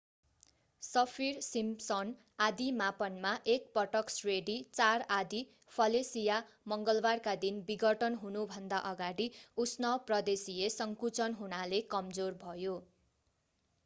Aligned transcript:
Saffir-Simpson 0.83 2.13
आँधी 2.39 2.69
मापनमा 2.77 3.33
एक 3.47 3.67
पटक 3.75 4.13
श्रेणी 4.13 4.55
4 4.79 5.05
आँधी 5.17 5.43
फेलिसिया 5.75 6.39
मङ्गलवारका 6.73 7.35
दिन 7.45 7.61
विघटन 7.69 8.19
हुनुभन्दा 8.23 8.81
अगाडि 8.89 9.29
उष्ण 9.59 9.95
प्रदेशिय 10.09 10.73
संकुचन 10.79 11.41
हुनाले 11.43 11.85
कमजोर 11.91 12.43
भयो 12.43 12.77